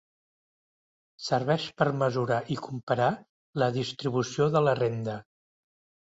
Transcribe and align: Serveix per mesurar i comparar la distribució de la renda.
Serveix 1.25 1.65
per 1.81 1.85
mesurar 2.03 2.39
i 2.55 2.57
comparar 2.67 3.09
la 3.65 3.67
distribució 3.75 4.47
de 4.57 4.63
la 4.69 4.73
renda. 4.81 5.19